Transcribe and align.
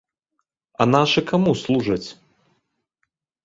А 0.81 0.87
нашы 0.93 1.19
каму 1.33 1.51
служаць? 1.67 2.09